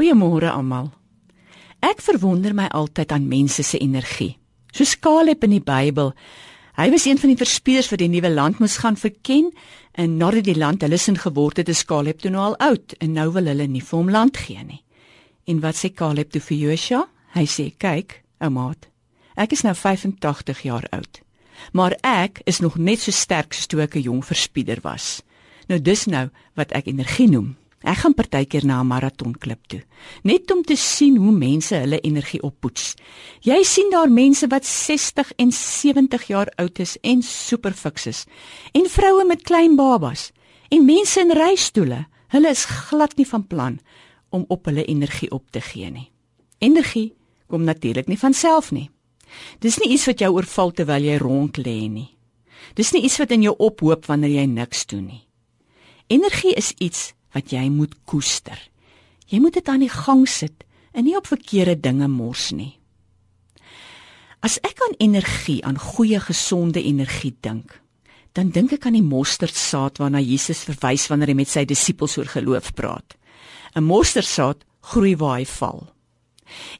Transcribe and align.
Goeiemôre 0.00 0.48
almal. 0.48 0.86
Ek 1.84 1.98
verwonder 2.00 2.54
my 2.56 2.70
altyd 2.72 3.10
aan 3.12 3.26
mense 3.28 3.60
se 3.60 3.76
energie. 3.84 4.38
Soos 4.72 4.94
Caleb 4.96 5.44
in 5.44 5.52
die 5.52 5.60
Bybel. 5.60 6.14
Hy 6.78 6.86
was 6.94 7.04
een 7.04 7.20
van 7.20 7.28
die 7.28 7.36
verspieders 7.36 7.90
wat 7.92 8.00
die 8.00 8.08
nuwe 8.08 8.30
land 8.32 8.62
moes 8.64 8.78
gaan 8.80 8.96
verken 8.96 9.50
en 9.92 10.16
nadat 10.16 10.46
die 10.48 10.56
land 10.56 10.86
hulle 10.86 10.96
sin 10.96 11.20
geword 11.20 11.60
het, 11.60 11.68
is 11.68 11.84
Caleb 11.84 12.24
toe 12.24 12.32
nou 12.32 12.46
al 12.46 12.56
oud 12.70 12.96
en 12.96 13.12
nou 13.12 13.28
wil 13.36 13.52
hulle 13.52 13.68
nie 13.68 13.84
vir 13.84 13.98
hom 13.98 14.08
land 14.08 14.40
gee 14.40 14.64
nie. 14.64 14.80
En 15.44 15.60
wat 15.60 15.76
sê 15.76 15.92
Caleb 15.92 16.32
toe 16.32 16.40
vir 16.48 16.62
Joshua? 16.64 17.04
Hy 17.36 17.44
sê: 17.44 17.68
"Kyk, 17.76 18.22
ou 18.40 18.48
maat, 18.56 18.88
ek 19.36 19.52
is 19.52 19.68
nou 19.68 19.76
85 19.76 20.64
jaar 20.64 20.88
oud, 20.96 21.20
maar 21.76 21.98
ek 22.00 22.40
is 22.46 22.64
nog 22.64 22.80
net 22.80 23.04
so 23.04 23.12
sterk 23.12 23.52
soos 23.52 23.68
toe 23.68 23.84
ek 23.84 23.96
'n 23.96 24.08
jong 24.08 24.24
verspieder 24.24 24.80
was." 24.80 25.20
Nou 25.68 25.78
dis 25.78 26.06
nou 26.06 26.30
wat 26.56 26.72
ek 26.72 26.86
energie 26.86 27.28
noem. 27.28 27.59
Ek 27.80 28.02
gaan 28.02 28.12
partykeer 28.12 28.66
na 28.68 28.82
'n 28.82 28.86
maratonklip 28.86 29.66
toe, 29.66 29.82
net 30.22 30.50
om 30.50 30.62
te 30.62 30.76
sien 30.76 31.16
hoe 31.16 31.32
mense 31.32 31.74
hulle 31.74 32.00
energie 32.00 32.42
oppoets. 32.42 32.94
Jy 33.40 33.62
sien 33.64 33.90
daar 33.90 34.10
mense 34.10 34.46
wat 34.46 34.66
60 34.66 35.32
en 35.36 35.52
70 35.52 36.26
jaar 36.26 36.52
oud 36.56 36.78
is 36.78 36.98
en 37.00 37.22
super 37.22 37.72
fiks 37.72 38.06
is, 38.06 38.26
en 38.72 38.84
vroue 38.86 39.24
met 39.24 39.42
klein 39.42 39.76
babas, 39.76 40.30
en 40.68 40.84
mense 40.84 41.20
in 41.20 41.32
reistoele. 41.32 42.06
Hulle 42.28 42.50
is 42.50 42.64
glad 42.64 43.16
nie 43.16 43.26
van 43.26 43.46
plan 43.46 43.78
om 44.30 44.44
op 44.48 44.64
hulle 44.64 44.84
energie 44.84 45.30
op 45.30 45.50
te 45.50 45.60
gee 45.60 45.90
nie. 45.90 46.10
Energie 46.58 47.14
kom 47.48 47.64
natuurlik 47.64 48.06
nie 48.06 48.18
van 48.18 48.32
self 48.32 48.70
nie. 48.70 48.90
Dis 49.58 49.78
nie 49.78 49.92
iets 49.94 50.06
wat 50.06 50.18
jou 50.18 50.30
oorval 50.34 50.70
terwyl 50.70 51.02
jy 51.02 51.16
rond 51.18 51.58
lê 51.58 51.88
nie. 51.88 52.16
Dis 52.74 52.92
nie 52.92 53.02
iets 53.02 53.18
wat 53.18 53.30
in 53.30 53.42
jou 53.42 53.54
ophoop 53.58 54.06
wanneer 54.06 54.30
jy 54.30 54.46
niks 54.46 54.86
doen 54.86 55.06
nie. 55.06 55.26
Energie 56.06 56.54
is 56.54 56.72
iets 56.78 57.14
wat 57.34 57.52
jy 57.52 57.68
moet 57.68 57.94
koester. 58.04 58.58
Jy 59.30 59.40
moet 59.40 59.54
dit 59.54 59.68
aan 59.68 59.84
die 59.84 59.92
gang 59.92 60.26
sit 60.28 60.64
en 60.92 61.04
nie 61.06 61.16
op 61.16 61.26
verkeerde 61.30 61.78
dinge 61.80 62.08
mors 62.08 62.50
nie. 62.50 62.80
As 64.40 64.56
ek 64.64 64.80
aan 64.80 64.96
energie, 64.98 65.60
aan 65.64 65.78
goeie 65.78 66.20
gesonde 66.20 66.82
energie 66.82 67.34
dink, 67.44 67.76
dan 68.32 68.50
dink 68.54 68.72
ek 68.72 68.86
aan 68.88 68.96
die 68.96 69.04
mosterdsaad 69.04 70.00
waarna 70.00 70.22
Jesus 70.22 70.64
verwys 70.64 71.08
wanneer 71.10 71.32
hy 71.32 71.38
met 71.42 71.50
sy 71.50 71.66
disippels 71.68 72.16
oor 72.18 72.30
geloof 72.30 72.72
praat. 72.74 73.16
'n 73.76 73.84
Mosterdsaad 73.84 74.64
groei 74.80 75.16
waar 75.16 75.38
hy 75.38 75.46
val. 75.46 75.92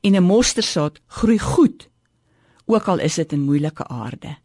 En 0.03 0.17
'n 0.17 0.25
mosterdsaad 0.25 1.01
groei 1.07 1.39
goed, 1.39 1.89
ook 2.67 2.89
al 2.89 2.99
is 2.99 3.15
dit 3.15 3.33
in 3.33 3.43
moeilike 3.43 3.87
aarde. 3.87 4.37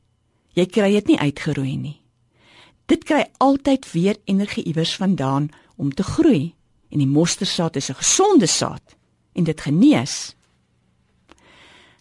Jy 0.53 0.65
kry 0.65 0.91
dit 0.91 1.07
nie 1.07 1.19
uitgeroei 1.19 1.77
nie. 1.77 2.01
Dit 2.85 3.03
kry 3.03 3.25
altyd 3.37 3.91
weer 3.91 4.17
energie 4.25 4.63
iewers 4.63 4.95
vandaan 4.95 5.49
om 5.75 5.93
te 5.93 6.03
groei 6.03 6.55
en 6.89 7.01
die 7.01 7.07
mosterdsaad 7.07 7.75
is 7.75 7.89
'n 7.89 8.01
gesonde 8.01 8.47
saad 8.47 8.95
en 9.33 9.43
dit 9.43 9.61
genees. 9.61 10.35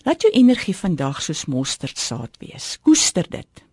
Laat 0.04 0.22
jou 0.22 0.32
energie 0.32 0.76
vandag 0.76 1.22
soos 1.22 1.44
mosterdsaad 1.44 2.36
wees. 2.38 2.78
Koester 2.82 3.26
dit. 3.28 3.64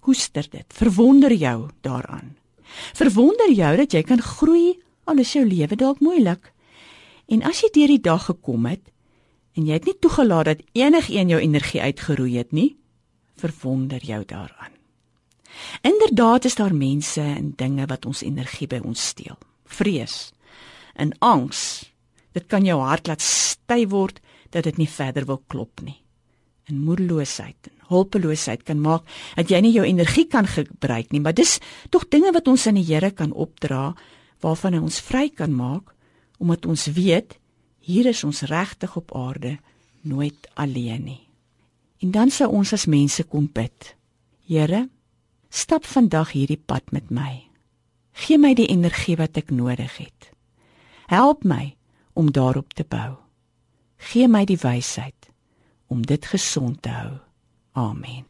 Koester 0.00 0.46
dit. 0.50 0.64
Verwonder 0.68 1.32
jou 1.32 1.68
daaraan. 1.80 2.36
Verwonder 2.94 3.50
jou 3.52 3.76
dat 3.76 3.92
jy 3.92 4.02
kan 4.02 4.22
groei 4.22 4.78
al 5.04 5.18
is 5.18 5.32
jou 5.32 5.44
lewe 5.46 5.76
dalk 5.76 6.00
moeilik. 6.00 6.52
En 7.28 7.42
as 7.42 7.62
jy 7.64 7.70
deur 7.74 7.94
die 7.94 8.00
dag 8.00 8.24
gekom 8.30 8.66
het 8.70 8.92
en 9.56 9.66
jy 9.66 9.76
het 9.76 9.88
nie 9.88 9.98
toegelaat 10.00 10.44
dat 10.44 10.62
enigiets 10.72 11.30
jou 11.30 11.40
energie 11.40 11.80
uitgeroei 11.80 12.36
het 12.38 12.52
nie, 12.52 12.76
verwonder 13.36 14.00
jou 14.04 14.22
daaraan. 14.24 14.71
Inderdaad 15.82 16.44
is 16.44 16.54
daar 16.54 16.74
mense 16.74 17.20
en 17.20 17.52
dinge 17.56 17.86
wat 17.90 18.06
ons 18.06 18.22
energie 18.22 18.68
by 18.70 18.78
ons 18.86 19.08
steel. 19.12 19.38
Vrees 19.66 20.30
en 20.94 21.14
angs. 21.18 21.90
Dit 22.32 22.46
kan 22.46 22.64
jou 22.64 22.78
hart 22.80 23.08
laat 23.10 23.24
styf 23.24 23.90
word 23.90 24.20
dat 24.52 24.68
dit 24.68 24.78
nie 24.78 24.88
verder 24.88 25.26
wil 25.26 25.40
klop 25.48 25.82
nie. 25.82 25.98
En 26.70 26.78
moedeloosheid 26.84 27.70
en 27.70 27.78
hulpeloosheid 27.90 28.62
kan 28.68 28.80
maak 28.80 29.08
dat 29.34 29.50
jy 29.50 29.60
nie 29.64 29.74
jou 29.74 29.84
energie 29.88 30.28
kan 30.30 30.46
gebruik 30.46 31.10
nie, 31.10 31.20
maar 31.20 31.34
dis 31.34 31.58
tog 31.90 32.06
dinge 32.08 32.30
wat 32.32 32.48
ons 32.48 32.66
aan 32.68 32.78
die 32.78 32.86
Here 32.86 33.10
kan 33.10 33.32
opdra 33.32 33.92
waarvan 34.44 34.76
hy 34.76 34.82
ons 34.84 35.00
vry 35.02 35.28
kan 35.34 35.52
maak 35.54 35.90
omdat 36.38 36.66
ons 36.66 36.88
weet 36.94 37.38
hier 37.82 38.06
is 38.06 38.22
ons 38.24 38.44
regtig 38.46 38.94
op 38.96 39.14
aarde 39.18 39.56
nooit 40.06 40.48
alleen 40.54 41.04
nie. 41.04 41.20
En 42.02 42.10
dan 42.14 42.30
sou 42.30 42.48
ons 42.50 42.72
as 42.74 42.88
mense 42.90 43.22
kom 43.30 43.46
bid. 43.46 43.94
Here, 44.46 44.88
Stap 45.52 45.84
vandag 45.84 46.30
hierdie 46.32 46.60
pad 46.64 46.94
met 46.96 47.10
my. 47.12 47.42
Gee 48.16 48.38
my 48.40 48.54
die 48.56 48.70
energie 48.72 49.18
wat 49.20 49.36
ek 49.36 49.52
nodig 49.52 49.98
het. 50.00 50.30
Help 51.12 51.44
my 51.44 51.74
om 52.16 52.32
daarop 52.32 52.72
te 52.72 52.86
bou. 52.88 53.18
Gee 54.00 54.28
my 54.32 54.46
die 54.48 54.56
wysheid 54.56 55.28
om 55.92 56.00
dit 56.08 56.24
gesond 56.24 56.80
te 56.82 56.96
hou. 56.96 57.18
Amen. 57.76 58.24